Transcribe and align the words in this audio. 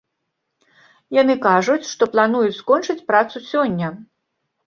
Яны 1.21 1.33
кажуць, 1.47 1.89
што 1.91 2.03
плануюць 2.15 2.57
скончыць 2.61 3.05
працу 3.13 3.45
сёння. 3.51 3.87